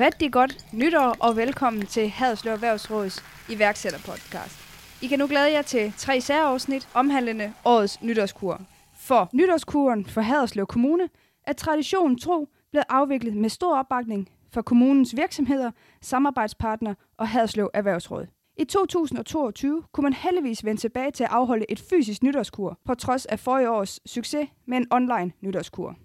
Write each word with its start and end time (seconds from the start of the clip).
Rigtig 0.00 0.32
godt 0.32 0.66
nytår 0.72 1.16
og 1.20 1.36
velkommen 1.36 1.86
til 1.86 2.08
Haderslev 2.08 2.52
Erhvervsråds 2.52 3.24
iværksætterpodcast. 3.50 4.58
I 5.02 5.06
kan 5.06 5.18
nu 5.18 5.26
glæde 5.26 5.52
jer 5.52 5.62
til 5.62 5.92
tre 5.96 6.20
særafsnit 6.20 6.88
omhandlende 6.94 7.52
årets 7.64 8.02
nytårskur. 8.02 8.60
For 8.96 9.28
nytårskuren 9.32 10.06
for 10.06 10.20
Haderslev 10.20 10.66
Kommune 10.66 11.08
er 11.44 11.52
traditionen 11.52 12.18
tro 12.18 12.48
blevet 12.70 12.84
afviklet 12.88 13.36
med 13.36 13.48
stor 13.48 13.78
opbakning 13.78 14.28
fra 14.52 14.62
kommunens 14.62 15.16
virksomheder, 15.16 15.70
samarbejdspartnere 16.00 16.94
og 17.18 17.28
Haderslev 17.28 17.70
Erhvervsråd. 17.74 18.26
I 18.56 18.64
2022 18.64 19.82
kunne 19.92 20.02
man 20.02 20.12
heldigvis 20.12 20.64
vende 20.64 20.80
tilbage 20.80 21.10
til 21.10 21.24
at 21.24 21.30
afholde 21.30 21.64
et 21.68 21.80
fysisk 21.90 22.22
nytårskur, 22.22 22.78
på 22.84 22.94
trods 22.94 23.26
af 23.26 23.38
forrige 23.38 23.70
års 23.70 24.00
succes 24.06 24.48
med 24.66 24.78
en 24.78 24.86
online 24.90 25.32
nytårskur. 25.40 25.96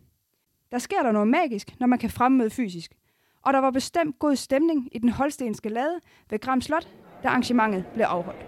Der 0.71 0.77
sker 0.77 1.03
der 1.03 1.11
noget 1.11 1.27
magisk, 1.27 1.79
når 1.79 1.87
man 1.87 1.99
kan 1.99 2.09
fremmøde 2.09 2.49
fysisk. 2.49 2.95
Og 3.41 3.53
der 3.53 3.59
var 3.59 3.71
bestemt 3.71 4.19
god 4.19 4.35
stemning 4.35 4.89
i 4.91 4.99
den 4.99 5.09
holstenske 5.09 5.69
lade 5.69 5.99
ved 6.29 6.39
Gram 6.39 6.61
Slot, 6.61 6.87
da 7.23 7.27
arrangementet 7.27 7.85
blev 7.93 8.05
afholdt. 8.05 8.45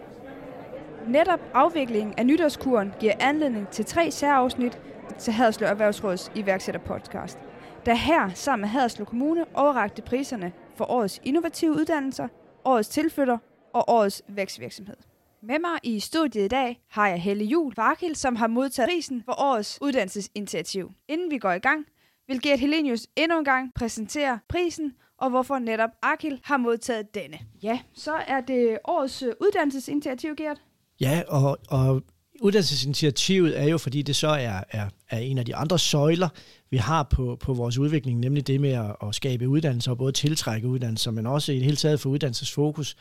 Netop 1.07 1.39
afviklingen 1.53 2.13
af 2.17 2.25
nytårskuren 2.25 2.93
giver 2.99 3.13
anledning 3.19 3.67
til 3.67 3.85
tre 3.85 4.11
særafsnit 4.11 4.79
til 5.19 5.33
Haderslev 5.33 5.69
Erhvervsråds 5.69 6.31
iværksætterpodcast, 6.35 7.37
der 7.85 7.93
her 7.93 8.29
sammen 8.33 8.61
med 8.61 8.69
Haderslev 8.69 9.05
Kommune 9.05 9.45
overrakte 9.53 10.01
priserne 10.01 10.51
for 10.75 10.91
årets 10.91 11.21
innovative 11.23 11.71
uddannelser, 11.71 12.27
årets 12.65 12.89
tilflytter 12.89 13.37
og 13.73 13.89
årets 13.89 14.23
vækstvirksomhed. 14.27 14.95
Med 15.41 15.59
mig 15.59 15.79
i 15.83 15.99
studiet 15.99 16.45
i 16.45 16.47
dag 16.47 16.81
har 16.89 17.07
jeg 17.07 17.21
Helle 17.21 17.45
Jul 17.45 17.73
Varkild, 17.75 18.15
som 18.15 18.35
har 18.35 18.47
modtaget 18.47 18.89
prisen 18.89 19.23
for 19.25 19.41
årets 19.41 19.79
uddannelsesinitiativ. 19.81 20.91
Inden 21.07 21.31
vi 21.31 21.37
går 21.37 21.51
i 21.51 21.59
gang, 21.59 21.85
vil 22.27 22.41
Gert 22.41 22.59
Helenius 22.59 23.07
endnu 23.15 23.37
en 23.37 23.45
gang 23.45 23.71
præsentere 23.75 24.39
prisen 24.49 24.93
og 25.17 25.29
hvorfor 25.29 25.59
netop 25.59 25.89
Akil 26.01 26.39
har 26.43 26.57
modtaget 26.57 27.15
denne. 27.15 27.37
Ja, 27.63 27.79
så 27.93 28.13
er 28.27 28.41
det 28.41 28.77
årets 28.83 29.23
uddannelsesinitiativ, 29.23 30.35
Gert. 30.35 30.61
Ja, 31.01 31.21
og, 31.27 31.57
og 31.69 32.01
uddannelsesinitiativet 32.41 33.59
er 33.59 33.65
jo, 33.65 33.77
fordi 33.77 34.01
det 34.01 34.15
så 34.15 34.27
er, 34.27 34.63
er, 34.69 34.89
er 35.09 35.17
en 35.17 35.37
af 35.37 35.45
de 35.45 35.55
andre 35.55 35.79
søjler, 35.79 36.29
vi 36.69 36.77
har 36.77 37.03
på, 37.03 37.37
på 37.39 37.53
vores 37.53 37.77
udvikling, 37.77 38.19
nemlig 38.19 38.47
det 38.47 38.61
med 38.61 38.71
at, 38.71 38.95
at 39.07 39.15
skabe 39.15 39.47
uddannelser, 39.47 39.91
og 39.91 39.97
både 39.97 40.11
tiltrække 40.11 40.67
uddannelser, 40.67 41.11
men 41.11 41.27
også 41.27 41.51
i 41.51 41.55
det 41.55 41.63
hele 41.63 41.77
taget 41.77 41.99
få 41.99 42.09
uddannelsesfokus 42.09 42.95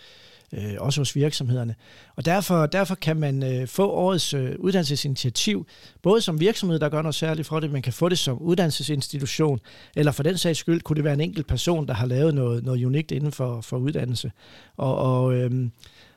øh, 0.53 0.75
også 0.79 1.01
hos 1.01 1.17
virksomhederne. 1.17 1.75
Og 2.17 2.25
derfor, 2.25 2.67
derfor 2.67 2.95
kan 2.95 3.17
man 3.17 3.43
øh, 3.43 3.67
få 3.67 3.91
årets 3.91 4.34
øh, 4.34 4.55
uddannelsesinitiativ, 4.59 5.67
både 6.03 6.20
som 6.20 6.41
virksomhed, 6.41 6.79
der 6.79 6.89
gør 6.89 7.03
noget 7.03 7.15
særligt 7.15 7.48
for 7.48 7.61
det, 7.61 7.70
man 7.73 7.83
kan 7.83 7.93
få 7.93 8.09
det 8.09 8.19
som 8.19 8.39
uddannelsesinstitution, 8.39 9.61
eller 9.97 10.12
for 10.12 10.23
den 10.23 10.39
sags 10.39 10.59
skyld 10.59 10.81
kunne 10.81 10.97
det 10.97 11.05
være 11.05 11.15
en 11.15 11.21
enkelt 11.21 11.47
person, 11.47 11.87
der 11.87 11.95
har 11.95 12.06
lavet 12.06 12.34
noget, 12.34 12.65
noget 12.65 12.84
unikt 12.84 13.11
inden 13.11 13.33
for, 13.33 13.61
for 13.61 13.77
uddannelse. 13.77 14.33
Og, 14.77 14.97
og 14.97 15.34
øh, 15.34 15.69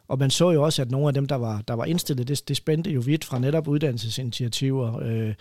og 0.08 0.20
man 0.20 0.30
så 0.30 0.52
jo 0.52 0.64
også, 0.64 0.81
at 0.81 0.92
nogle 0.92 1.08
af 1.08 1.14
dem, 1.14 1.26
der 1.26 1.36
var, 1.36 1.61
der 1.67 1.73
var 1.73 1.86
indstillet, 1.86 2.28
det, 2.28 2.48
det 2.48 2.58
spændte 2.58 2.92
jo 2.92 3.02
vidt 3.06 3.26
fra 3.26 3.39
netop 3.39 3.67
uddannelsesinitiativer, 3.67 5.00
øh, 5.04 5.34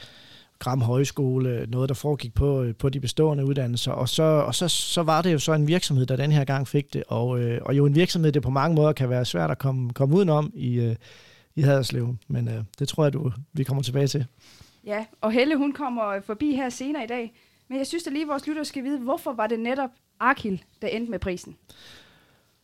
Gram 0.62 0.80
Højskole, 0.80 1.66
noget 1.68 1.88
der 1.88 1.94
foregik 1.94 2.34
på, 2.34 2.62
øh, 2.62 2.74
på 2.74 2.88
de 2.88 3.00
bestående 3.00 3.44
uddannelser, 3.44 3.92
og, 3.92 4.08
så, 4.08 4.22
og 4.22 4.54
så, 4.54 4.68
så 4.68 5.02
var 5.02 5.22
det 5.22 5.32
jo 5.32 5.38
så 5.38 5.52
en 5.52 5.66
virksomhed, 5.66 6.06
der 6.06 6.16
den 6.16 6.32
her 6.32 6.44
gang 6.44 6.68
fik 6.68 6.92
det, 6.92 7.02
og, 7.08 7.40
øh, 7.40 7.60
og 7.62 7.76
jo 7.76 7.86
en 7.86 7.94
virksomhed, 7.94 8.32
det 8.32 8.42
på 8.42 8.50
mange 8.50 8.74
måder 8.74 8.92
kan 8.92 9.10
være 9.10 9.24
svært 9.24 9.50
at 9.50 9.58
komme, 9.58 9.92
komme 9.92 10.16
udenom 10.16 10.52
i, 10.54 10.74
øh, 10.74 10.96
i 11.54 11.62
Haderslev, 11.62 12.16
men 12.28 12.48
øh, 12.48 12.64
det 12.78 12.88
tror 12.88 13.04
jeg, 13.04 13.12
du, 13.12 13.32
vi 13.52 13.64
kommer 13.64 13.82
tilbage 13.82 14.06
til. 14.06 14.26
Ja, 14.86 15.04
og 15.20 15.32
Helle 15.32 15.56
hun 15.56 15.72
kommer 15.72 16.20
forbi 16.26 16.54
her 16.54 16.68
senere 16.68 17.04
i 17.04 17.06
dag, 17.06 17.32
men 17.68 17.78
jeg 17.78 17.86
synes 17.86 18.04
da 18.04 18.10
lige, 18.10 18.26
vores 18.26 18.46
lytter 18.46 18.64
skal 18.64 18.84
vide, 18.84 18.98
hvorfor 18.98 19.32
var 19.32 19.46
det 19.46 19.60
netop 19.60 19.90
Arkil, 20.20 20.62
der 20.82 20.88
endte 20.88 21.10
med 21.10 21.18
prisen? 21.18 21.56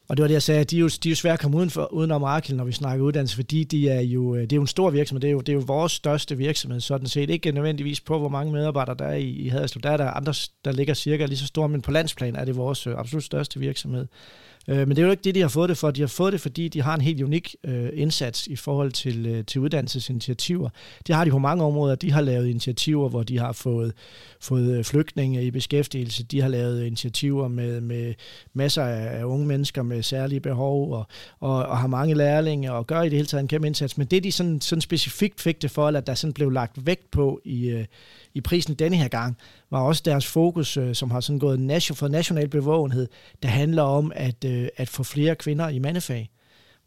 Og 0.08 0.16
det 0.16 0.22
var 0.22 0.26
det, 0.26 0.34
jeg 0.34 0.42
sagde, 0.42 0.64
de 0.64 0.76
er 0.76 0.80
jo, 0.80 0.88
de 0.88 1.08
er 1.08 1.10
jo 1.10 1.16
svære 1.16 1.32
at 1.32 1.40
komme 1.40 1.56
uden 1.56 1.70
for, 1.70 1.92
udenom 1.92 2.24
Arkil, 2.24 2.56
når 2.56 2.64
vi 2.64 2.72
snakker 2.72 3.04
uddannelse, 3.04 3.36
fordi 3.36 3.64
de 3.64 3.88
er 3.88 4.00
jo, 4.00 4.34
øh, 4.34 4.40
det 4.40 4.52
er 4.52 4.56
jo 4.56 4.60
en 4.60 4.66
stor 4.66 4.90
virksomhed. 4.90 5.20
Det 5.20 5.28
er 5.28 5.32
jo, 5.32 5.40
det 5.40 5.48
er 5.48 5.54
jo 5.54 5.62
vores 5.66 5.92
største 5.92 6.36
virksomhed, 6.36 6.80
sådan 6.80 7.06
set. 7.06 7.30
Ikke 7.30 7.52
nødvendigvis 7.52 8.00
på, 8.00 8.18
hvor 8.18 8.28
mange 8.28 8.52
medarbejdere 8.52 8.96
der 8.98 9.04
er 9.04 9.14
i, 9.14 9.28
i 9.28 9.48
Haderslev. 9.48 9.82
Der 9.82 9.90
er 9.90 9.96
der 9.96 10.10
andre, 10.10 10.34
der 10.64 10.72
ligger 10.72 10.94
cirka 10.94 11.26
lige 11.26 11.38
så 11.38 11.46
store, 11.46 11.68
men 11.68 11.82
på 11.82 11.90
landsplan 11.90 12.36
er 12.36 12.44
det 12.44 12.56
vores 12.56 12.86
øh, 12.86 12.94
absolut 12.98 13.24
største 13.24 13.60
virksomhed. 13.60 14.06
Øh, 14.68 14.78
men 14.78 14.90
det 14.90 14.98
er 14.98 15.02
jo 15.02 15.10
ikke 15.10 15.22
det, 15.22 15.34
de 15.34 15.40
har 15.40 15.48
fået 15.48 15.68
det 15.68 15.78
for. 15.78 15.90
De 15.90 16.00
har 16.00 16.08
fået 16.08 16.32
det, 16.32 16.40
fordi 16.40 16.68
de 16.68 16.82
har 16.82 16.94
en 16.94 17.00
helt 17.00 17.22
unik 17.22 17.56
øh, 17.64 17.88
indsats 17.92 18.46
i 18.46 18.56
forhold 18.56 18.92
til, 18.92 19.26
øh, 19.26 19.44
til 19.44 19.60
uddannelsesinitiativer. 19.60 20.68
Det 21.06 21.14
har 21.14 21.24
de 21.24 21.30
på 21.30 21.38
mange 21.38 21.64
områder. 21.64 21.94
De 21.94 22.12
har 22.12 22.20
lavet 22.20 22.46
initiativer, 22.48 23.08
hvor 23.08 23.22
de 23.22 23.38
har 23.38 23.52
fået, 23.52 23.92
fået 24.40 24.78
øh, 24.78 24.84
flygtninge 24.84 25.44
i 25.44 25.50
beskæftigelse. 25.50 26.24
De 26.24 26.40
har 26.40 26.48
lavet 26.48 26.84
initiativer 26.84 27.48
med, 27.48 27.80
med 27.80 28.14
masser 28.54 28.84
af 28.84 29.24
unge 29.24 29.46
mennesker 29.46 29.82
med 29.82 30.02
særlige 30.02 30.40
behov, 30.40 30.92
og, 30.92 31.06
og, 31.40 31.56
og 31.56 31.78
har 31.78 31.86
mange 31.86 32.14
lærlinge, 32.14 32.72
og 32.72 32.86
gør 32.86 33.02
i 33.02 33.08
det 33.08 33.16
hele 33.16 33.26
taget 33.26 33.42
en 33.42 33.48
kæmpe 33.48 33.66
indsats. 33.66 33.98
Men 33.98 34.06
det, 34.06 34.24
de 34.24 34.32
sådan, 34.32 34.60
sådan 34.60 34.82
specifikt 34.82 35.40
fik 35.40 35.62
det 35.62 35.70
for, 35.70 35.88
at 35.88 36.06
der 36.06 36.14
sådan 36.14 36.32
blev 36.32 36.50
lagt 36.50 36.86
vægt 36.86 37.10
på 37.10 37.40
i, 37.44 37.68
øh, 37.68 37.84
i 38.34 38.40
prisen 38.40 38.74
denne 38.74 38.96
her 38.96 39.08
gang, 39.08 39.36
var 39.70 39.80
også 39.80 40.02
deres 40.04 40.26
fokus, 40.26 40.76
øh, 40.76 40.94
som 40.94 41.10
har 41.10 41.20
sådan 41.20 41.38
gået 41.38 41.60
nation, 41.60 41.96
for 41.96 42.08
national 42.08 42.48
bevågenhed, 42.48 43.08
der 43.42 43.48
handler 43.48 43.82
om 43.82 44.12
at, 44.14 44.44
øh, 44.44 44.68
at 44.76 44.88
få 44.88 45.02
flere 45.02 45.34
kvinder 45.34 45.68
i 45.68 45.78
mandefag 45.78 46.30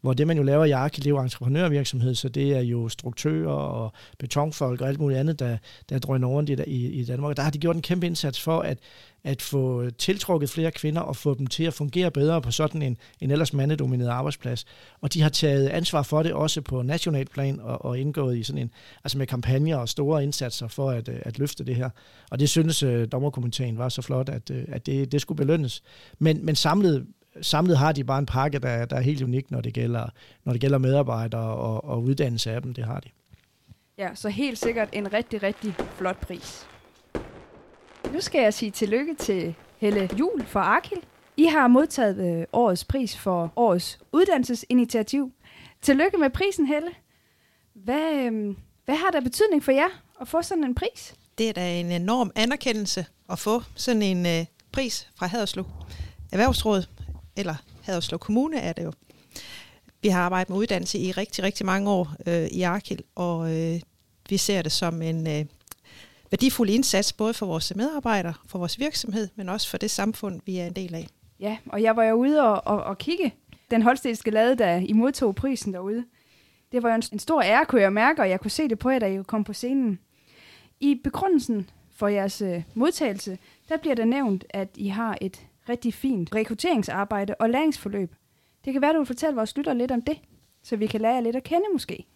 hvor 0.02 0.12
det 0.12 0.26
man 0.26 0.36
jo 0.36 0.42
laver 0.42 0.64
i 0.64 0.70
ARK, 0.70 0.96
det 0.96 1.06
er 1.06 1.10
jo 1.10 1.20
entreprenørvirksomhed, 1.20 2.14
så 2.14 2.28
det 2.28 2.56
er 2.56 2.60
jo 2.60 2.88
struktører 2.88 3.52
og 3.52 3.92
betonfolk 4.18 4.80
og 4.80 4.88
alt 4.88 5.00
muligt 5.00 5.20
andet, 5.20 5.38
der, 5.38 5.56
der 5.88 5.98
drøner 5.98 6.28
rundt 6.28 6.50
i, 6.50 6.56
i, 6.66 6.86
i 6.86 7.04
Danmark. 7.04 7.30
Og 7.30 7.36
der 7.36 7.42
har 7.42 7.50
de 7.50 7.58
gjort 7.58 7.76
en 7.76 7.82
kæmpe 7.82 8.06
indsats 8.06 8.40
for 8.40 8.60
at, 8.60 8.78
at 9.24 9.42
få 9.42 9.90
tiltrukket 9.90 10.50
flere 10.50 10.70
kvinder 10.70 11.00
og 11.00 11.16
få 11.16 11.34
dem 11.34 11.46
til 11.46 11.64
at 11.64 11.74
fungere 11.74 12.10
bedre 12.10 12.42
på 12.42 12.50
sådan 12.50 12.82
en, 12.82 12.96
en 13.20 13.30
ellers 13.30 13.52
mandedomineret 13.52 14.08
arbejdsplads. 14.08 14.64
Og 15.00 15.14
de 15.14 15.22
har 15.22 15.28
taget 15.28 15.68
ansvar 15.68 16.02
for 16.02 16.22
det 16.22 16.32
også 16.32 16.60
på 16.60 16.82
national 16.82 17.26
plan 17.26 17.60
og, 17.60 17.84
og 17.84 17.98
indgået 17.98 18.38
i 18.38 18.42
sådan 18.42 18.62
en, 18.62 18.70
altså 19.04 19.18
med 19.18 19.26
kampagner 19.26 19.76
og 19.76 19.88
store 19.88 20.22
indsatser 20.22 20.68
for 20.68 20.90
at, 20.90 21.08
øh, 21.08 21.18
at 21.22 21.38
løfte 21.38 21.64
det 21.64 21.76
her. 21.76 21.90
Og 22.30 22.38
det 22.38 22.48
synes 22.48 22.82
øh, 22.82 23.08
dommerkomiteen 23.12 23.78
var 23.78 23.88
så 23.88 24.02
flot, 24.02 24.28
at, 24.28 24.50
øh, 24.50 24.64
at 24.68 24.86
det, 24.86 25.12
det 25.12 25.20
skulle 25.20 25.36
belønnes. 25.36 25.82
Men, 26.18 26.46
men 26.46 26.56
samlet 26.56 27.06
samlet 27.40 27.78
har 27.78 27.92
de 27.92 28.04
bare 28.04 28.18
en 28.18 28.26
pakke, 28.26 28.58
der, 28.58 28.84
der 28.84 28.96
er 28.96 29.00
helt 29.00 29.22
unik, 29.22 29.50
når 29.50 29.60
det 29.60 29.74
gælder, 29.74 30.08
når 30.44 30.52
det 30.52 30.60
gælder 30.60 30.78
medarbejdere 30.78 31.40
og, 31.40 31.84
og 31.84 32.02
uddannelse 32.02 32.50
af 32.52 32.62
dem. 32.62 32.74
Det 32.74 32.84
har 32.84 33.00
de. 33.00 33.08
Ja, 33.98 34.08
så 34.14 34.28
helt 34.28 34.58
sikkert 34.58 34.88
en 34.92 35.12
rigtig, 35.12 35.42
rigtig 35.42 35.74
flot 35.96 36.20
pris. 36.20 36.66
Nu 38.12 38.20
skal 38.20 38.42
jeg 38.42 38.54
sige 38.54 38.70
tillykke 38.70 39.14
til 39.14 39.54
Helle 39.76 40.08
Jul 40.18 40.44
fra 40.46 40.60
Arkil. 40.60 40.98
I 41.36 41.44
har 41.44 41.68
modtaget 41.68 42.38
øh, 42.38 42.46
årets 42.52 42.84
pris 42.84 43.16
for 43.16 43.52
årets 43.56 43.98
uddannelsesinitiativ. 44.12 45.32
Tillykke 45.82 46.18
med 46.18 46.30
prisen, 46.30 46.66
Helle. 46.66 46.88
Hvad, 47.74 48.12
øh, 48.12 48.54
hvad 48.84 48.94
har 48.94 49.10
der 49.10 49.20
betydning 49.20 49.64
for 49.64 49.72
jer 49.72 49.88
at 50.20 50.28
få 50.28 50.42
sådan 50.42 50.64
en 50.64 50.74
pris? 50.74 51.14
Det 51.38 51.48
er 51.48 51.52
da 51.52 51.80
en 51.80 51.90
enorm 51.90 52.32
anerkendelse 52.34 53.06
at 53.30 53.38
få 53.38 53.62
sådan 53.74 54.02
en 54.02 54.26
øh, 54.26 54.46
pris 54.72 55.10
fra 55.16 55.26
Haderslev 55.26 55.64
Erhvervsråd 56.32 56.82
eller 57.36 57.54
Haderslev 57.82 58.18
Kommune 58.18 58.58
er 58.58 58.72
det 58.72 58.84
jo. 58.84 58.92
Vi 60.02 60.08
har 60.08 60.20
arbejdet 60.20 60.50
med 60.50 60.58
uddannelse 60.58 60.98
i 60.98 61.12
rigtig, 61.12 61.44
rigtig 61.44 61.66
mange 61.66 61.90
år 61.90 62.14
øh, 62.26 62.46
i 62.46 62.62
Arkil, 62.62 63.02
og 63.14 63.56
øh, 63.56 63.80
vi 64.28 64.36
ser 64.36 64.62
det 64.62 64.72
som 64.72 65.02
en 65.02 65.26
øh, 65.26 65.44
værdifuld 66.30 66.70
indsats, 66.70 67.12
både 67.12 67.34
for 67.34 67.46
vores 67.46 67.72
medarbejdere, 67.76 68.34
for 68.46 68.58
vores 68.58 68.78
virksomhed, 68.78 69.28
men 69.34 69.48
også 69.48 69.68
for 69.68 69.78
det 69.78 69.90
samfund, 69.90 70.40
vi 70.46 70.58
er 70.58 70.66
en 70.66 70.72
del 70.72 70.94
af. 70.94 71.06
Ja, 71.40 71.56
og 71.66 71.82
jeg 71.82 71.96
var 71.96 72.04
jo 72.04 72.14
ude 72.14 72.42
og, 72.42 72.66
og, 72.66 72.84
og 72.84 72.98
kigge 72.98 73.34
den 73.70 73.82
holstenske 73.82 74.30
lade, 74.30 74.56
da 74.56 74.78
I 74.78 74.92
modtog 74.92 75.34
prisen 75.34 75.72
derude. 75.72 76.04
Det 76.72 76.82
var 76.82 76.88
jo 76.88 76.94
en, 76.94 77.02
en 77.12 77.18
stor 77.18 77.42
ære, 77.42 77.64
kunne 77.64 77.82
jeg 77.82 77.92
mærke, 77.92 78.22
og 78.22 78.30
jeg 78.30 78.40
kunne 78.40 78.50
se 78.50 78.68
det 78.68 78.78
på 78.78 78.90
jer, 78.90 78.98
da 78.98 79.06
I 79.06 79.22
kom 79.22 79.44
på 79.44 79.52
scenen. 79.52 79.98
I 80.80 81.00
begrundelsen 81.04 81.70
for 81.96 82.08
jeres 82.08 82.42
øh, 82.42 82.62
modtagelse, 82.74 83.38
der 83.68 83.76
bliver 83.76 83.94
der 83.94 84.04
nævnt, 84.04 84.44
at 84.50 84.68
I 84.74 84.88
har 84.88 85.18
et 85.20 85.40
rigtig 85.68 85.94
fint 85.94 86.34
rekrutteringsarbejde 86.34 87.34
og 87.34 87.50
læringsforløb. 87.50 88.14
Det 88.64 88.72
kan 88.72 88.82
være, 88.82 88.92
du 88.92 88.98
vil 88.98 89.06
fortælle 89.06 89.36
vores 89.36 89.56
lytter 89.56 89.72
lidt 89.72 89.90
om 89.90 90.02
det, 90.02 90.18
så 90.62 90.76
vi 90.76 90.86
kan 90.86 91.00
lære 91.00 91.14
jer 91.14 91.20
lidt 91.20 91.36
at 91.36 91.44
kende 91.44 91.66
måske. 91.72 92.06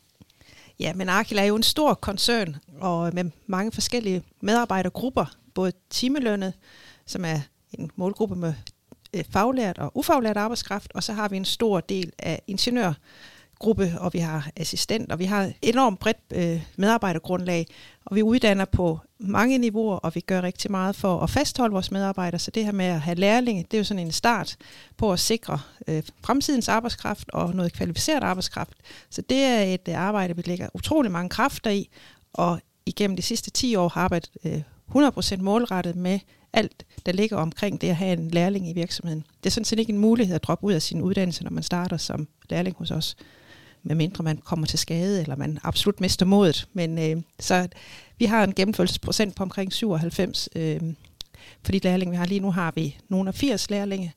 Ja, 0.80 0.94
men 0.94 1.08
Arkil 1.08 1.38
er 1.38 1.44
jo 1.44 1.56
en 1.56 1.62
stor 1.62 1.94
koncern, 1.94 2.56
og 2.80 3.14
med 3.14 3.30
mange 3.46 3.72
forskellige 3.72 4.22
medarbejdergrupper, 4.40 5.36
både 5.54 5.72
timelønnet, 5.90 6.54
som 7.06 7.24
er 7.24 7.40
en 7.72 7.90
målgruppe 7.96 8.36
med 8.36 8.54
øh, 9.14 9.24
faglært 9.30 9.78
og 9.78 9.92
ufaglært 9.94 10.36
arbejdskraft, 10.36 10.92
og 10.94 11.02
så 11.02 11.12
har 11.12 11.28
vi 11.28 11.36
en 11.36 11.44
stor 11.44 11.80
del 11.80 12.12
af 12.18 12.42
ingeniør 12.46 12.92
gruppe, 13.58 13.92
og 14.00 14.14
vi 14.14 14.18
har 14.18 14.50
assistent, 14.56 15.12
og 15.12 15.18
vi 15.18 15.24
har 15.24 15.42
et 15.42 15.54
enormt 15.62 15.98
bredt 15.98 16.16
øh, 16.34 16.62
medarbejdergrundlag, 16.76 17.66
og 18.04 18.16
vi 18.16 18.22
uddanner 18.22 18.64
på 18.64 18.98
mange 19.18 19.58
niveauer, 19.58 19.96
og 19.96 20.14
vi 20.14 20.20
gør 20.20 20.42
rigtig 20.42 20.70
meget 20.70 20.96
for 20.96 21.20
at 21.20 21.30
fastholde 21.30 21.72
vores 21.72 21.90
medarbejdere. 21.90 22.38
Så 22.38 22.50
det 22.50 22.64
her 22.64 22.72
med 22.72 22.86
at 22.86 23.00
have 23.00 23.14
lærlinge, 23.14 23.62
det 23.70 23.74
er 23.74 23.78
jo 23.78 23.84
sådan 23.84 24.06
en 24.06 24.12
start 24.12 24.56
på 24.96 25.12
at 25.12 25.20
sikre 25.20 25.58
øh, 25.88 26.02
fremtidens 26.24 26.68
arbejdskraft 26.68 27.30
og 27.30 27.54
noget 27.54 27.72
kvalificeret 27.72 28.24
arbejdskraft. 28.24 28.74
Så 29.10 29.22
det 29.22 29.38
er 29.38 29.62
et 29.62 29.88
øh, 29.88 29.98
arbejde, 29.98 30.36
vi 30.36 30.42
lægger 30.46 30.68
utrolig 30.74 31.10
mange 31.10 31.28
kræfter 31.28 31.70
i, 31.70 31.88
og 32.32 32.60
igennem 32.86 33.16
de 33.16 33.22
sidste 33.22 33.50
10 33.50 33.76
år 33.76 33.88
har 33.88 34.00
arbejdet 34.00 34.30
øh, 34.44 34.62
100% 34.94 35.36
målrettet 35.36 35.96
med 35.96 36.18
alt, 36.52 36.86
der 37.06 37.12
ligger 37.12 37.36
omkring 37.36 37.80
det 37.80 37.88
at 37.88 37.96
have 37.96 38.12
en 38.12 38.30
lærling 38.30 38.68
i 38.70 38.72
virksomheden. 38.72 39.24
Det 39.38 39.46
er 39.46 39.50
sådan 39.50 39.64
set 39.64 39.78
ikke 39.78 39.92
en 39.92 39.98
mulighed 39.98 40.34
at 40.34 40.42
droppe 40.42 40.66
ud 40.66 40.72
af 40.72 40.82
sin 40.82 41.02
uddannelse, 41.02 41.44
når 41.44 41.50
man 41.50 41.62
starter 41.62 41.96
som 41.96 42.28
lærling 42.50 42.76
hos 42.78 42.90
os 42.90 43.16
medmindre 43.86 44.24
man 44.24 44.36
kommer 44.36 44.66
til 44.66 44.78
skade, 44.78 45.22
eller 45.22 45.36
man 45.36 45.58
absolut 45.62 46.00
mister 46.00 46.26
modet. 46.26 46.68
Men 46.72 46.98
øh, 46.98 47.22
så 47.40 47.68
vi 48.18 48.24
har 48.24 48.44
en 48.44 48.54
gennemførelsesprocent 48.54 49.36
på 49.36 49.42
omkring 49.42 49.72
97 49.72 50.48
øh, 50.56 50.80
for 51.62 51.72
de 51.72 51.78
lærlinge, 51.78 52.10
vi 52.10 52.16
har. 52.16 52.26
Lige 52.26 52.40
nu 52.40 52.50
har 52.50 52.72
vi 52.74 52.98
nogle 53.08 53.28
af 53.28 53.34
80 53.34 53.70
lærlinge, 53.70 54.12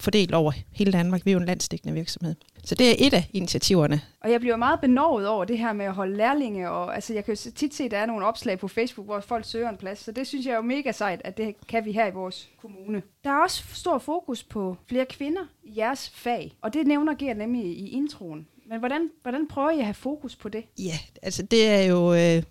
fordelt 0.00 0.34
over 0.34 0.52
hele 0.72 0.92
Danmark. 0.92 1.24
Vi 1.24 1.30
er 1.30 1.32
jo 1.32 1.40
en 1.40 1.46
landstækkende 1.46 1.94
virksomhed. 1.94 2.34
Så 2.64 2.74
det 2.74 2.90
er 2.90 2.94
et 3.06 3.14
af 3.14 3.30
initiativerne. 3.32 4.00
Og 4.20 4.30
jeg 4.30 4.40
bliver 4.40 4.56
meget 4.56 4.80
benovet 4.80 5.28
over 5.28 5.44
det 5.44 5.58
her 5.58 5.72
med 5.72 5.84
at 5.84 5.92
holde 5.92 6.16
lærlinge, 6.16 6.70
og 6.70 6.94
altså, 6.94 7.14
jeg 7.14 7.24
kan 7.24 7.34
jo 7.34 7.50
tit 7.50 7.74
se, 7.74 7.84
at 7.84 7.90
der 7.90 7.98
er 7.98 8.06
nogle 8.06 8.26
opslag 8.26 8.58
på 8.58 8.68
Facebook, 8.68 9.06
hvor 9.06 9.20
folk 9.20 9.44
søger 9.44 9.68
en 9.68 9.76
plads, 9.76 9.98
så 9.98 10.12
det 10.12 10.26
synes 10.26 10.46
jeg 10.46 10.52
er 10.52 10.56
jo 10.56 10.62
mega 10.62 10.92
sejt, 10.92 11.20
at 11.24 11.36
det 11.36 11.54
kan 11.68 11.84
vi 11.84 11.92
her 11.92 12.06
i 12.06 12.10
vores 12.10 12.48
kommune. 12.60 13.02
Der 13.24 13.30
er 13.30 13.42
også 13.42 13.64
stor 13.72 13.98
fokus 13.98 14.42
på 14.42 14.76
flere 14.86 15.06
kvinder 15.06 15.42
i 15.64 15.72
jeres 15.76 16.10
fag, 16.10 16.56
og 16.62 16.74
det 16.74 16.86
nævner 16.86 17.14
Gert 17.14 17.36
nemlig 17.36 17.64
i 17.64 17.88
introen. 17.88 18.46
Men 18.70 18.78
hvordan, 18.78 19.10
hvordan 19.22 19.48
prøver 19.48 19.70
I 19.70 19.78
at 19.78 19.84
have 19.84 19.94
fokus 19.94 20.36
på 20.36 20.48
det? 20.48 20.64
Ja, 20.78 20.98
altså 21.22 21.42
det 21.42 21.68
er 21.68 21.82
jo, 21.82 22.12
øh, 22.12 22.42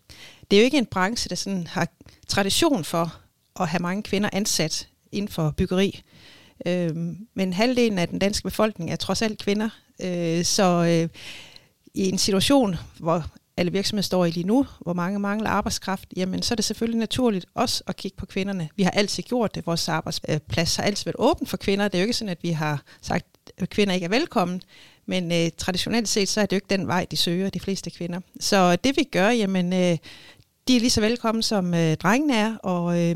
det 0.51 0.53
er 0.53 0.57
jo 0.57 0.63
ikke 0.63 0.77
en 0.77 0.85
branche, 0.85 1.29
der 1.29 1.35
sådan 1.35 1.67
har 1.67 1.87
tradition 2.27 2.83
for 2.83 3.21
at 3.59 3.67
have 3.67 3.81
mange 3.81 4.03
kvinder 4.03 4.29
ansat 4.33 4.89
inden 5.11 5.31
for 5.31 5.53
byggeri. 5.57 6.01
Øh, 6.65 6.95
men 7.33 7.53
halvdelen 7.53 7.99
af 7.99 8.07
den 8.07 8.19
danske 8.19 8.43
befolkning 8.43 8.91
er 8.91 8.95
trods 8.95 9.21
alt 9.21 9.43
kvinder. 9.43 9.69
Øh, 10.01 10.43
så 10.45 10.63
øh, 10.63 11.09
i 11.93 12.09
en 12.09 12.17
situation, 12.17 12.75
hvor 12.99 13.25
alle 13.59 13.71
virksomheder 13.71 14.03
står 14.03 14.25
i 14.25 14.31
lige 14.31 14.47
nu, 14.47 14.65
hvor 14.79 14.93
mange 14.93 15.19
mangler 15.19 15.49
arbejdskraft, 15.49 16.07
jamen 16.15 16.41
så 16.41 16.53
er 16.53 16.55
det 16.55 16.65
selvfølgelig 16.65 16.99
naturligt 16.99 17.45
også 17.53 17.83
at 17.87 17.95
kigge 17.95 18.17
på 18.17 18.25
kvinderne. 18.25 18.69
Vi 18.75 18.83
har 18.83 18.91
altid 18.91 19.23
gjort 19.23 19.55
det. 19.55 19.65
Vores 19.65 19.89
arbejdsplads 19.89 20.79
øh, 20.79 20.81
har 20.81 20.87
altid 20.87 21.05
været 21.05 21.15
åben 21.19 21.47
for 21.47 21.57
kvinder. 21.57 21.87
Det 21.87 21.97
er 21.97 22.01
jo 22.01 22.03
ikke 22.03 22.13
sådan, 22.13 22.31
at 22.31 22.43
vi 22.43 22.49
har 22.49 22.83
sagt, 23.01 23.25
at 23.57 23.69
kvinder 23.69 23.93
ikke 23.93 24.05
er 24.05 24.09
velkommen. 24.09 24.61
Men 25.05 25.31
øh, 25.31 25.49
traditionelt 25.57 26.07
set, 26.07 26.29
så 26.29 26.41
er 26.41 26.45
det 26.45 26.51
jo 26.51 26.57
ikke 26.57 26.77
den 26.77 26.87
vej, 26.87 27.07
de 27.11 27.17
søger, 27.17 27.49
de 27.49 27.59
fleste 27.59 27.89
kvinder. 27.89 28.19
Så 28.39 28.75
det 28.75 28.97
vi 28.97 29.03
gør, 29.03 29.29
jamen, 29.29 29.73
øh, 29.73 29.97
de 30.67 30.75
er 30.75 30.79
lige 30.79 30.89
så 30.89 31.01
velkommen, 31.01 31.41
som 31.43 31.73
øh, 31.73 31.95
drengene 31.95 32.35
er, 32.35 32.55
og 32.55 32.99
øh, 32.99 33.15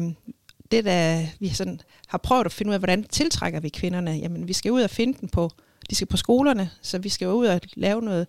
det, 0.71 0.85
der 0.85 1.25
vi 1.39 1.49
sådan 1.49 1.81
har 2.07 2.17
prøvet 2.17 2.45
at 2.45 2.51
finde 2.51 2.69
ud 2.69 2.73
af, 2.73 2.79
hvordan 2.79 3.03
tiltrækker 3.03 3.59
vi 3.59 3.69
kvinderne, 3.69 4.11
jamen 4.11 4.47
vi 4.47 4.53
skal 4.53 4.71
ud 4.71 4.81
og 4.81 4.89
finde 4.89 5.17
dem 5.21 5.29
på, 5.29 5.49
de 5.89 5.95
skal 5.95 6.07
på 6.07 6.17
skolerne, 6.17 6.69
så 6.81 6.97
vi 6.97 7.09
skal 7.09 7.27
ud 7.27 7.45
og 7.45 7.61
lave 7.75 8.01
noget 8.01 8.27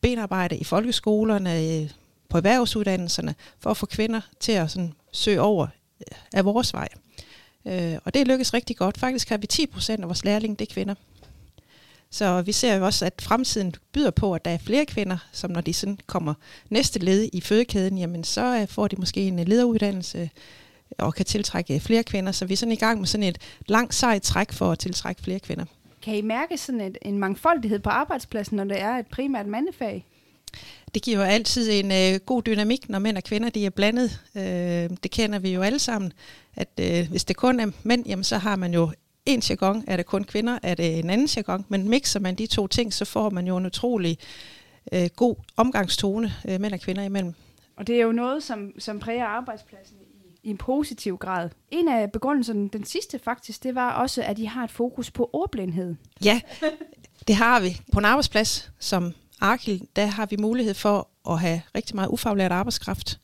benarbejde 0.00 0.56
i 0.56 0.64
folkeskolerne, 0.64 1.88
på 2.28 2.36
erhvervsuddannelserne, 2.36 3.34
for 3.60 3.70
at 3.70 3.76
få 3.76 3.86
kvinder 3.86 4.20
til 4.40 4.52
at 4.52 4.70
sådan, 4.70 4.92
søge 5.12 5.40
over 5.40 5.66
øh, 6.00 6.18
af 6.34 6.44
vores 6.44 6.74
vej. 6.74 6.88
Øh, 7.66 7.98
og 8.04 8.14
det 8.14 8.28
lykkes 8.28 8.54
rigtig 8.54 8.76
godt. 8.76 8.98
Faktisk 8.98 9.28
har 9.28 9.36
vi 9.36 9.46
10 9.46 9.66
procent 9.66 10.00
af 10.02 10.08
vores 10.08 10.24
lærlinge, 10.24 10.56
det 10.56 10.68
er 10.68 10.74
kvinder. 10.74 10.94
Så 12.10 12.42
vi 12.42 12.52
ser 12.52 12.74
jo 12.74 12.84
også, 12.84 13.04
at 13.04 13.22
fremtiden 13.22 13.74
byder 13.92 14.10
på, 14.10 14.34
at 14.34 14.44
der 14.44 14.50
er 14.50 14.58
flere 14.58 14.86
kvinder, 14.86 15.18
som 15.32 15.50
når 15.50 15.60
de 15.60 15.74
sådan 15.74 15.98
kommer 16.06 16.34
næste 16.70 16.98
led 16.98 17.28
i 17.32 17.40
fødekæden, 17.40 17.98
jamen 17.98 18.24
så 18.24 18.58
øh, 18.60 18.68
får 18.68 18.88
de 18.88 18.96
måske 18.96 19.20
en 19.20 19.38
øh, 19.38 19.48
lederuddannelse 19.48 20.30
og 20.98 21.14
kan 21.14 21.26
tiltrække 21.26 21.80
flere 21.80 22.02
kvinder. 22.02 22.32
Så 22.32 22.46
vi 22.46 22.52
er 22.52 22.56
sådan 22.56 22.72
i 22.72 22.76
gang 22.76 22.98
med 22.98 23.06
sådan 23.06 23.28
et 23.28 23.38
langt 23.66 23.94
sejt 23.94 24.22
træk 24.22 24.52
for 24.52 24.72
at 24.72 24.78
tiltrække 24.78 25.22
flere 25.22 25.40
kvinder. 25.40 25.64
Kan 26.08 26.16
I 26.16 26.20
mærke 26.20 26.58
sådan 26.58 26.80
et, 26.80 26.98
en 27.02 27.18
mangfoldighed 27.18 27.78
på 27.78 27.90
arbejdspladsen, 27.90 28.56
når 28.56 28.64
det 28.64 28.80
er 28.80 28.90
et 28.90 29.06
primært 29.06 29.46
mandefag? 29.46 30.06
Det 30.94 31.02
giver 31.02 31.18
jo 31.18 31.22
altid 31.22 31.70
en 31.72 31.92
øh, 31.92 32.20
god 32.26 32.42
dynamik, 32.42 32.88
når 32.88 32.98
mænd 32.98 33.16
og 33.16 33.24
kvinder 33.24 33.50
de 33.50 33.66
er 33.66 33.70
blandet. 33.70 34.20
Øh, 34.36 34.42
det 35.02 35.10
kender 35.10 35.38
vi 35.38 35.54
jo 35.54 35.62
alle 35.62 35.78
sammen, 35.78 36.12
at 36.56 36.68
øh, 36.80 37.10
hvis 37.10 37.24
det 37.24 37.36
kun 37.36 37.60
er 37.60 37.70
mænd, 37.82 38.06
jamen, 38.06 38.24
så 38.24 38.38
har 38.38 38.56
man 38.56 38.74
jo 38.74 38.90
en 39.26 39.40
jargon, 39.40 39.84
er 39.86 39.96
det 39.96 40.06
kun 40.06 40.24
kvinder, 40.24 40.58
er 40.62 40.74
det 40.74 40.98
en 40.98 41.10
anden 41.10 41.28
jargon, 41.36 41.64
men 41.68 41.88
mixer 41.88 42.20
man 42.20 42.34
de 42.34 42.46
to 42.46 42.66
ting, 42.66 42.92
så 42.92 43.04
får 43.04 43.30
man 43.30 43.46
jo 43.46 43.56
en 43.56 43.66
utrolig 43.66 44.18
øh, 44.92 45.08
god 45.16 45.36
omgangstone 45.56 46.32
øh, 46.48 46.60
mænd 46.60 46.74
og 46.74 46.80
kvinder 46.80 47.02
imellem. 47.02 47.34
Og 47.76 47.86
det 47.86 47.96
er 47.96 48.02
jo 48.02 48.12
noget, 48.12 48.42
som, 48.42 48.72
som 48.78 48.98
præger 49.00 49.24
arbejdspladsen 49.24 49.96
i, 50.42 50.50
en 50.50 50.56
positiv 50.56 51.16
grad. 51.16 51.50
En 51.70 51.88
af 51.88 52.12
begrundelserne, 52.12 52.68
den 52.68 52.84
sidste 52.84 53.18
faktisk, 53.18 53.62
det 53.62 53.74
var 53.74 53.92
også, 53.92 54.22
at 54.22 54.38
I 54.38 54.44
har 54.44 54.64
et 54.64 54.70
fokus 54.70 55.10
på 55.10 55.30
ordblindhed. 55.32 55.94
Ja, 56.24 56.40
det 57.28 57.34
har 57.34 57.60
vi. 57.60 57.80
På 57.92 57.98
en 57.98 58.04
arbejdsplads 58.04 58.70
som 58.78 59.12
Arkil, 59.40 59.88
der 59.96 60.06
har 60.06 60.26
vi 60.26 60.36
mulighed 60.36 60.74
for 60.74 61.08
at 61.30 61.40
have 61.40 61.62
rigtig 61.74 61.96
meget 61.96 62.08
ufaglært 62.08 62.52
arbejdskraft 62.52 63.20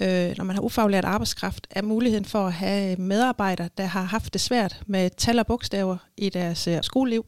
øh, 0.00 0.34
når 0.36 0.44
man 0.44 0.56
har 0.56 0.62
ufaglært 0.62 1.04
arbejdskraft, 1.04 1.66
er 1.70 1.82
muligheden 1.82 2.24
for 2.24 2.46
at 2.46 2.52
have 2.52 2.96
medarbejdere, 2.96 3.68
der 3.78 3.84
har 3.84 4.02
haft 4.02 4.32
det 4.32 4.40
svært 4.40 4.82
med 4.86 5.10
tal 5.16 5.38
og 5.38 5.46
bogstaver 5.46 5.96
i 6.16 6.28
deres 6.28 6.66
øh, 6.66 6.78
skoleliv. 6.82 7.26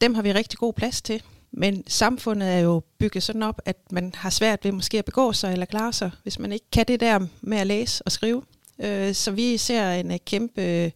Dem 0.00 0.14
har 0.14 0.22
vi 0.22 0.32
rigtig 0.32 0.58
god 0.58 0.72
plads 0.72 1.02
til. 1.02 1.22
Men 1.52 1.84
samfundet 1.86 2.48
er 2.48 2.58
jo 2.58 2.82
bygget 2.98 3.22
sådan 3.22 3.42
op, 3.42 3.60
at 3.64 3.76
man 3.92 4.12
har 4.14 4.30
svært 4.30 4.64
ved 4.64 4.72
måske 4.72 4.98
at 4.98 5.04
begå 5.04 5.32
sig 5.32 5.52
eller 5.52 5.66
klare 5.66 5.92
sig, 5.92 6.10
hvis 6.22 6.38
man 6.38 6.52
ikke 6.52 6.66
kan 6.72 6.84
det 6.88 7.00
der 7.00 7.26
med 7.40 7.58
at 7.58 7.66
læse 7.66 8.02
og 8.06 8.12
skrive. 8.12 8.42
Øh, 8.80 9.14
så 9.14 9.30
vi 9.30 9.56
ser 9.56 9.92
en 9.92 10.10
øh, 10.10 10.18
kæmpe 10.26 10.62
øh, 10.62 10.90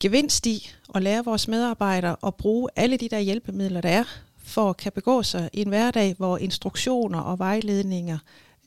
gevinst 0.00 0.46
i 0.46 0.70
at 0.94 1.02
lære 1.02 1.24
vores 1.24 1.48
medarbejdere 1.48 2.16
at 2.26 2.34
bruge 2.34 2.68
alle 2.76 2.96
de 2.96 3.08
der 3.08 3.18
hjælpemidler, 3.18 3.80
der 3.80 3.88
er, 3.88 4.04
for 4.44 4.70
at 4.70 4.76
kan 4.76 4.92
begå 4.92 5.22
sig 5.22 5.50
i 5.52 5.60
en 5.60 5.68
hverdag, 5.68 6.14
hvor 6.18 6.38
instruktioner 6.38 7.20
og 7.20 7.38
vejledninger 7.38 8.18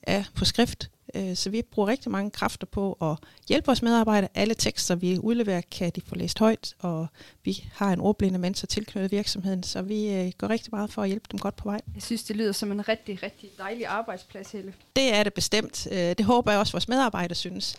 er 0.03 0.23
på 0.35 0.45
skrift. 0.45 0.89
Øh, 1.15 1.35
så 1.35 1.49
vi 1.49 1.61
bruger 1.61 1.87
rigtig 1.87 2.11
mange 2.11 2.31
kræfter 2.31 2.67
på 2.67 2.97
at 3.01 3.17
hjælpe 3.49 3.65
vores 3.65 3.81
medarbejdere. 3.81 4.29
Alle 4.35 4.53
tekster, 4.53 4.95
vi 4.95 5.19
udleverer, 5.19 5.61
kan 5.71 5.91
de 5.95 6.01
få 6.01 6.15
læst 6.15 6.39
højt, 6.39 6.73
og 6.79 7.07
vi 7.43 7.63
har 7.73 7.93
en 7.93 7.99
ordblinde 7.99 8.39
mentor 8.39 8.65
tilknyttet 8.65 9.11
virksomheden, 9.11 9.63
så 9.63 9.81
vi 9.81 10.13
øh, 10.13 10.31
går 10.37 10.49
rigtig 10.49 10.69
meget 10.71 10.91
for 10.91 11.01
at 11.01 11.07
hjælpe 11.07 11.27
dem 11.31 11.39
godt 11.39 11.55
på 11.55 11.69
vej. 11.69 11.81
Jeg 11.95 12.03
synes, 12.03 12.23
det 12.23 12.35
lyder 12.35 12.51
som 12.51 12.71
en 12.71 12.87
rigtig, 12.87 13.23
rigtig 13.23 13.49
dejlig 13.57 13.87
arbejdsplads, 13.87 14.51
Helle. 14.51 14.73
Det 14.95 15.13
er 15.13 15.23
det 15.23 15.33
bestemt. 15.33 15.87
Øh, 15.91 15.97
det 15.97 16.25
håber 16.25 16.51
jeg 16.51 16.59
også, 16.59 16.73
vores 16.73 16.87
medarbejdere 16.87 17.35
synes. 17.35 17.75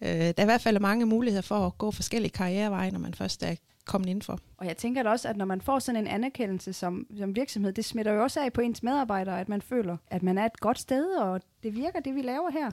Der 0.00 0.32
er 0.36 0.42
i 0.42 0.44
hvert 0.44 0.60
fald 0.60 0.78
mange 0.78 1.06
muligheder 1.06 1.42
for 1.42 1.66
at 1.66 1.78
gå 1.78 1.90
forskellige 1.90 2.32
karriereveje, 2.32 2.90
når 2.90 2.98
man 2.98 3.14
først 3.14 3.42
er 3.42 3.54
kommet 3.84 4.08
indenfor. 4.08 4.38
Og 4.56 4.66
jeg 4.66 4.76
tænker 4.76 5.02
da 5.02 5.10
også, 5.10 5.28
at 5.28 5.36
når 5.36 5.44
man 5.44 5.60
får 5.60 5.78
sådan 5.78 6.00
en 6.00 6.06
anerkendelse 6.06 6.72
som, 6.72 7.06
som 7.18 7.36
virksomhed, 7.36 7.72
det 7.72 7.84
smitter 7.84 8.12
jo 8.12 8.22
også 8.22 8.40
af 8.40 8.52
på 8.52 8.60
ens 8.60 8.82
medarbejdere, 8.82 9.40
at 9.40 9.48
man 9.48 9.62
føler, 9.62 9.96
at 10.06 10.22
man 10.22 10.38
er 10.38 10.46
et 10.46 10.60
godt 10.60 10.78
sted, 10.78 11.16
og 11.16 11.40
det 11.62 11.74
virker, 11.76 12.00
det 12.00 12.14
vi 12.14 12.22
laver 12.22 12.50
her. 12.50 12.70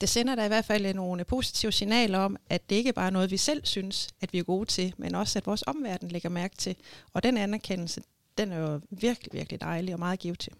Det 0.00 0.08
sender 0.08 0.34
da 0.34 0.44
i 0.44 0.48
hvert 0.48 0.64
fald 0.64 0.94
nogle 0.94 1.24
positive 1.24 1.72
signaler 1.72 2.18
om, 2.18 2.36
at 2.50 2.70
det 2.70 2.76
ikke 2.76 2.92
bare 2.92 3.06
er 3.06 3.10
noget, 3.10 3.30
vi 3.30 3.36
selv 3.36 3.64
synes, 3.64 4.08
at 4.20 4.32
vi 4.32 4.38
er 4.38 4.42
gode 4.42 4.64
til, 4.66 4.94
men 4.96 5.14
også, 5.14 5.38
at 5.38 5.46
vores 5.46 5.64
omverden 5.66 6.08
lægger 6.08 6.28
mærke 6.28 6.56
til. 6.56 6.76
Og 7.12 7.22
den 7.22 7.36
anerkendelse, 7.36 8.02
den 8.38 8.52
er 8.52 8.58
jo 8.58 8.80
virkelig, 8.90 9.32
virkelig 9.32 9.60
dejlig 9.60 9.94
og 9.94 9.98
meget 9.98 10.18
givet 10.18 10.38
til. 10.38 10.52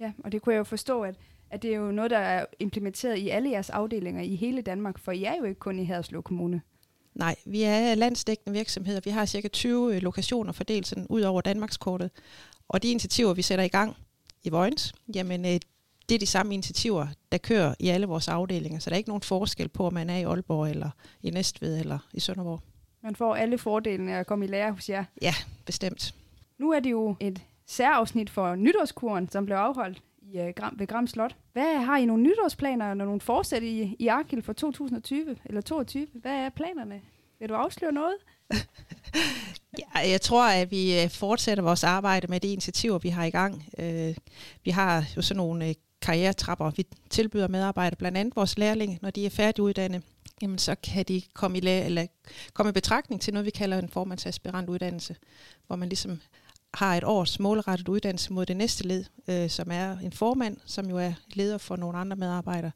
Ja, 0.00 0.12
og 0.24 0.32
det 0.32 0.42
kunne 0.42 0.52
jeg 0.52 0.58
jo 0.58 0.64
forstå, 0.64 1.02
at, 1.02 1.14
at 1.50 1.62
det 1.62 1.70
er 1.70 1.76
jo 1.76 1.92
noget, 1.92 2.10
der 2.10 2.18
er 2.18 2.44
implementeret 2.58 3.18
i 3.18 3.28
alle 3.28 3.50
jeres 3.50 3.70
afdelinger 3.70 4.22
i 4.22 4.34
hele 4.34 4.62
Danmark, 4.62 4.98
for 4.98 5.12
I 5.12 5.24
er 5.24 5.34
jo 5.38 5.44
ikke 5.44 5.60
kun 5.60 5.78
i 5.78 5.84
Haderslev 5.84 6.22
Kommune. 6.22 6.62
Nej, 7.14 7.36
vi 7.44 7.62
er 7.62 7.94
landsdækkende 7.94 8.58
virksomheder. 8.58 9.00
Vi 9.04 9.10
har 9.10 9.26
cirka 9.26 9.48
20 9.48 9.96
øh, 9.96 10.02
lokationer 10.02 10.52
fordelt 10.52 10.86
sådan 10.86 11.06
ud 11.10 11.22
over 11.22 11.40
Danmarkskortet. 11.40 12.10
Og 12.68 12.82
de 12.82 12.90
initiativer, 12.90 13.34
vi 13.34 13.42
sætter 13.42 13.64
i 13.64 13.68
gang 13.68 13.96
i 14.42 14.48
Vojens, 14.48 14.94
jamen 15.14 15.44
øh, 15.44 15.60
det 16.08 16.14
er 16.14 16.18
de 16.18 16.26
samme 16.26 16.54
initiativer, 16.54 17.06
der 17.32 17.38
kører 17.38 17.74
i 17.78 17.88
alle 17.88 18.06
vores 18.06 18.28
afdelinger. 18.28 18.78
Så 18.78 18.90
der 18.90 18.96
er 18.96 18.98
ikke 18.98 19.10
nogen 19.10 19.22
forskel 19.22 19.68
på, 19.68 19.86
om 19.86 19.94
man 19.94 20.10
er 20.10 20.16
i 20.16 20.22
Aalborg, 20.22 20.70
eller 20.70 20.90
i 21.22 21.30
Næstved, 21.30 21.80
eller 21.80 21.98
i 22.12 22.20
Sønderborg. 22.20 22.60
Man 23.02 23.16
får 23.16 23.34
alle 23.34 23.58
fordelene 23.58 24.16
at 24.16 24.26
komme 24.26 24.44
i 24.44 24.48
lære 24.48 24.72
hos 24.72 24.88
jer. 24.88 25.04
Ja, 25.22 25.34
bestemt. 25.66 26.14
Nu 26.58 26.70
er 26.70 26.80
det 26.80 26.90
jo 26.90 27.16
et 27.20 27.42
særafsnit 27.66 28.30
for 28.30 28.54
nytårskuren, 28.54 29.28
som 29.28 29.46
blev 29.46 29.56
afholdt 29.56 30.02
i, 30.34 30.38
øh, 30.40 30.54
Gram, 30.56 30.74
ved 30.78 30.86
Gram 30.86 31.06
Slot. 31.06 31.36
Hvad 31.52 31.76
har 31.76 31.98
I 31.98 32.04
nogle 32.04 32.22
nytårsplaner 32.22 32.90
og 32.90 32.96
nogle 32.96 33.20
forsæt 33.20 33.62
i, 33.62 33.96
i 33.98 34.06
Arkil 34.06 34.42
for 34.42 34.52
2020 34.52 35.36
eller 35.44 35.60
2022? 35.60 36.06
Hvad 36.20 36.32
er 36.32 36.48
planerne? 36.48 37.00
Vil 37.38 37.48
du 37.48 37.54
afsløre 37.54 37.92
noget? 37.92 38.14
ja, 39.80 40.10
jeg 40.10 40.20
tror, 40.20 40.48
at 40.48 40.70
vi 40.70 41.02
øh, 41.02 41.10
fortsætter 41.10 41.64
vores 41.64 41.84
arbejde 41.84 42.26
med 42.26 42.40
de 42.40 42.52
initiativer, 42.52 42.98
vi 42.98 43.08
har 43.08 43.24
i 43.24 43.30
gang. 43.30 43.64
Øh, 43.78 44.14
vi 44.64 44.70
har 44.70 45.04
jo 45.16 45.22
sådan 45.22 45.36
nogle 45.36 45.74
karrieretrapper. 46.02 46.70
Vi 46.70 46.86
tilbyder 47.10 47.48
medarbejdere, 47.48 47.96
blandt 47.96 48.18
andet 48.18 48.36
vores 48.36 48.58
lærlinge, 48.58 48.98
når 49.02 49.10
de 49.10 49.26
er 49.26 49.30
færdiguddannet, 49.30 50.02
jamen 50.42 50.58
så 50.58 50.74
kan 50.74 51.04
de 51.04 51.22
komme 51.34 51.58
i, 51.58 51.60
læ- 51.60 51.84
eller 51.84 52.06
komme 52.52 52.70
i 52.70 52.72
betragtning 52.72 53.20
til 53.20 53.34
noget, 53.34 53.46
vi 53.46 53.50
kalder 53.50 53.78
en 53.78 53.88
formandsaspirantuddannelse, 53.88 55.16
hvor 55.66 55.76
man 55.76 55.88
ligesom 55.88 56.20
har 56.74 56.96
et 56.96 57.04
års 57.04 57.40
målrettet 57.40 57.88
uddannelse 57.88 58.32
mod 58.32 58.46
det 58.46 58.56
næste 58.56 58.86
led, 58.86 59.04
øh, 59.28 59.50
som 59.50 59.68
er 59.70 59.98
en 59.98 60.12
formand, 60.12 60.56
som 60.66 60.90
jo 60.90 60.98
er 60.98 61.12
leder 61.32 61.58
for 61.58 61.76
nogle 61.76 61.98
andre 61.98 62.16
medarbejdere. 62.16 62.72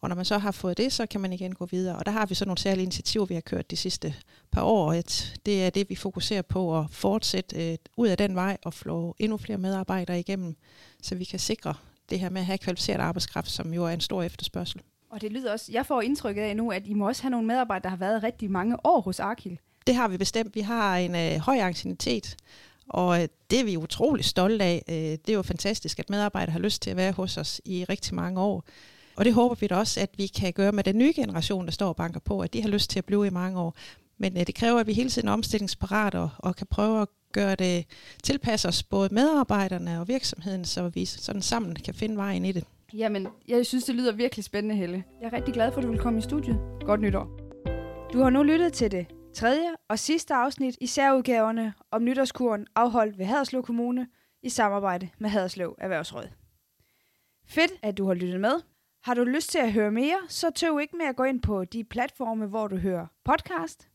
Og 0.00 0.08
når 0.08 0.16
man 0.16 0.24
så 0.24 0.38
har 0.38 0.50
fået 0.50 0.76
det, 0.76 0.92
så 0.92 1.06
kan 1.06 1.20
man 1.20 1.32
igen 1.32 1.54
gå 1.54 1.66
videre. 1.66 1.96
Og 1.96 2.06
der 2.06 2.12
har 2.12 2.26
vi 2.26 2.34
så 2.34 2.44
nogle 2.44 2.58
særlige 2.58 2.82
initiativer, 2.82 3.24
vi 3.24 3.34
har 3.34 3.40
kørt 3.40 3.70
de 3.70 3.76
sidste 3.76 4.14
par 4.50 4.62
år. 4.62 4.88
Og 4.88 5.04
det 5.46 5.64
er 5.64 5.70
det, 5.70 5.90
vi 5.90 5.94
fokuserer 5.94 6.42
på 6.42 6.78
at 6.78 6.86
fortsætte 6.90 7.72
øh, 7.72 7.78
ud 7.96 8.08
af 8.08 8.18
den 8.18 8.34
vej 8.34 8.56
og 8.64 8.74
få 8.74 9.16
endnu 9.18 9.36
flere 9.36 9.58
medarbejdere 9.58 10.20
igennem, 10.20 10.56
så 11.02 11.14
vi 11.14 11.24
kan 11.24 11.38
sikre 11.38 11.74
det 12.10 12.20
her 12.20 12.30
med 12.30 12.40
at 12.40 12.46
have 12.46 12.58
kvalificeret 12.58 13.00
arbejdskraft, 13.00 13.50
som 13.50 13.74
jo 13.74 13.84
er 13.84 13.90
en 13.90 14.00
stor 14.00 14.22
efterspørgsel. 14.22 14.80
Og 15.10 15.20
det 15.20 15.32
lyder 15.32 15.52
også, 15.52 15.72
jeg 15.72 15.86
får 15.86 16.00
indtrykket 16.00 16.42
af 16.42 16.56
nu, 16.56 16.70
at 16.70 16.86
I 16.86 16.94
må 16.94 17.08
også 17.08 17.22
have 17.22 17.30
nogle 17.30 17.46
medarbejdere, 17.46 17.82
der 17.82 17.88
har 17.88 17.96
været 17.96 18.22
rigtig 18.22 18.50
mange 18.50 18.76
år 18.86 19.00
hos 19.00 19.20
Arkil. 19.20 19.58
Det 19.86 19.94
har 19.94 20.08
vi 20.08 20.16
bestemt. 20.16 20.54
Vi 20.54 20.60
har 20.60 20.96
en 20.96 21.14
øh, 21.14 21.38
høj 21.38 21.56
ancienitet, 21.56 22.36
og 22.92 23.22
øh, 23.22 23.28
det 23.50 23.60
er 23.60 23.64
vi 23.64 23.76
utrolig 23.76 24.24
stolte 24.24 24.64
af. 24.64 24.84
Øh, 24.88 24.94
det 24.94 25.28
er 25.28 25.34
jo 25.34 25.42
fantastisk, 25.42 25.98
at 25.98 26.10
medarbejdere 26.10 26.52
har 26.52 26.60
lyst 26.60 26.82
til 26.82 26.90
at 26.90 26.96
være 26.96 27.12
hos 27.12 27.36
os 27.36 27.60
i 27.64 27.84
rigtig 27.84 28.14
mange 28.14 28.40
år. 28.40 28.64
Og 29.16 29.24
det 29.24 29.34
håber 29.34 29.54
vi 29.60 29.66
da 29.66 29.76
også, 29.76 30.00
at 30.00 30.10
vi 30.16 30.26
kan 30.26 30.52
gøre 30.52 30.72
med 30.72 30.84
den 30.84 30.98
nye 30.98 31.12
generation, 31.16 31.64
der 31.64 31.72
står 31.72 31.88
og 31.88 31.96
banker 31.96 32.20
på, 32.20 32.40
at 32.40 32.52
de 32.52 32.62
har 32.62 32.68
lyst 32.68 32.90
til 32.90 32.98
at 32.98 33.04
blive 33.04 33.26
i 33.26 33.30
mange 33.30 33.60
år. 33.60 33.74
Men 34.18 34.36
øh, 34.36 34.46
det 34.46 34.54
kræver, 34.54 34.80
at 34.80 34.86
vi 34.86 34.92
hele 34.92 35.10
tiden 35.10 35.28
er 35.28 35.32
omstillingsparate 35.32 36.18
og, 36.18 36.30
og 36.38 36.56
kan 36.56 36.66
prøve 36.66 37.02
at 37.02 37.08
gøre 37.32 37.54
det, 37.54 37.84
tilpasse 38.22 38.68
os 38.68 38.82
både 38.82 39.14
medarbejderne 39.14 40.00
og 40.00 40.08
virksomheden, 40.08 40.64
så 40.64 40.88
vi 40.88 41.04
sådan 41.04 41.42
sammen 41.42 41.76
kan 41.76 41.94
finde 41.94 42.16
vejen 42.16 42.44
i 42.44 42.52
det. 42.52 42.64
Jamen, 42.94 43.26
jeg 43.48 43.66
synes, 43.66 43.84
det 43.84 43.94
lyder 43.94 44.12
virkelig 44.12 44.44
spændende, 44.44 44.76
Helle. 44.76 45.04
Jeg 45.20 45.26
er 45.26 45.32
rigtig 45.32 45.54
glad 45.54 45.72
for, 45.72 45.78
at 45.78 45.84
du 45.84 45.90
vil 45.90 46.00
komme 46.00 46.18
i 46.18 46.22
studiet. 46.22 46.58
Godt 46.84 47.00
nytår. 47.00 47.28
Du 48.12 48.22
har 48.22 48.30
nu 48.30 48.42
lyttet 48.42 48.72
til 48.72 48.90
det 48.90 49.06
tredje 49.34 49.76
og 49.88 49.98
sidste 49.98 50.34
afsnit 50.34 50.76
i 50.80 50.86
særudgaverne 50.86 51.74
om 51.90 52.04
nytårskuren 52.04 52.66
afholdt 52.74 53.18
ved 53.18 53.26
Haderslev 53.26 53.62
Kommune 53.62 54.08
i 54.42 54.48
samarbejde 54.48 55.08
med 55.18 55.30
Haderslev 55.30 55.76
Erhvervsråd. 55.78 56.28
Fedt, 57.46 57.72
at 57.82 57.98
du 57.98 58.06
har 58.06 58.14
lyttet 58.14 58.40
med. 58.40 58.60
Har 59.02 59.14
du 59.14 59.24
lyst 59.24 59.50
til 59.50 59.58
at 59.58 59.72
høre 59.72 59.90
mere, 59.90 60.18
så 60.28 60.50
tøv 60.50 60.80
ikke 60.80 60.96
med 60.96 61.06
at 61.06 61.16
gå 61.16 61.24
ind 61.24 61.42
på 61.42 61.64
de 61.64 61.84
platforme, 61.84 62.46
hvor 62.46 62.68
du 62.68 62.76
hører 62.76 63.06
podcast. 63.24 63.88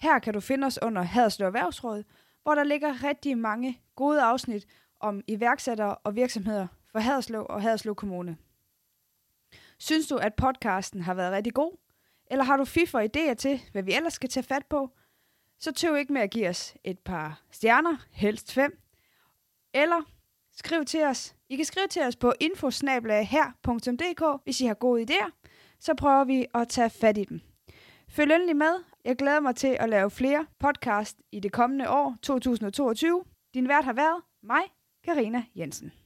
Her 0.00 0.18
kan 0.18 0.34
du 0.34 0.40
finde 0.40 0.66
os 0.66 0.78
under 0.82 1.02
Haderslev 1.02 1.46
Erhvervsråd, 1.46 2.04
hvor 2.42 2.54
der 2.54 2.64
ligger 2.64 3.04
rigtig 3.04 3.38
mange 3.38 3.80
gode 3.96 4.22
afsnit 4.22 4.66
om 5.00 5.22
iværksættere 5.26 5.94
og 5.94 6.14
virksomheder 6.14 6.66
for 6.92 6.98
Haderslev 6.98 7.46
og 7.48 7.62
Haderslev 7.62 7.94
Kommune. 7.94 8.36
Synes 9.78 10.08
du, 10.08 10.16
at 10.16 10.34
podcasten 10.34 11.00
har 11.02 11.14
været 11.14 11.32
rigtig 11.32 11.54
god? 11.54 11.81
Eller 12.32 12.44
har 12.44 12.56
du 12.56 12.64
fif 12.64 12.94
og 12.94 13.04
idéer 13.04 13.34
til, 13.34 13.62
hvad 13.72 13.82
vi 13.82 13.94
ellers 13.94 14.12
skal 14.12 14.28
tage 14.28 14.44
fat 14.44 14.66
på? 14.66 14.90
Så 15.58 15.72
tøv 15.72 15.96
ikke 15.96 16.12
med 16.12 16.22
at 16.22 16.30
give 16.30 16.48
os 16.48 16.74
et 16.84 16.98
par 16.98 17.42
stjerner, 17.50 17.96
helst 18.10 18.52
fem. 18.52 18.78
Eller 19.74 20.02
skriv 20.56 20.84
til 20.84 21.04
os. 21.04 21.36
I 21.48 21.56
kan 21.56 21.64
skrive 21.64 21.86
til 21.86 22.02
os 22.02 22.16
på 22.16 22.32
infosnablager.dk, 22.40 24.42
hvis 24.44 24.60
I 24.60 24.66
har 24.66 24.74
gode 24.74 25.02
idéer. 25.02 25.30
Så 25.78 25.94
prøver 25.94 26.24
vi 26.24 26.46
at 26.54 26.68
tage 26.68 26.90
fat 26.90 27.18
i 27.18 27.24
dem. 27.24 27.40
Følg 28.08 28.32
endelig 28.32 28.56
med. 28.56 28.74
Jeg 29.04 29.16
glæder 29.16 29.40
mig 29.40 29.56
til 29.56 29.76
at 29.80 29.88
lave 29.88 30.10
flere 30.10 30.46
podcast 30.58 31.18
i 31.32 31.40
det 31.40 31.52
kommende 31.52 31.90
år 31.90 32.16
2022. 32.22 33.24
Din 33.54 33.68
vært 33.68 33.84
har 33.84 33.92
været 33.92 34.22
mig, 34.42 34.62
Karina 35.04 35.44
Jensen. 35.56 36.01